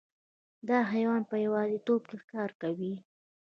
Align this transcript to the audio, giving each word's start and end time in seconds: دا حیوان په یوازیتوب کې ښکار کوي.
دا 0.67 0.79
حیوان 0.91 1.21
په 1.29 1.35
یوازیتوب 1.45 2.01
کې 2.09 2.15
ښکار 2.23 2.51
کوي. 2.61 2.93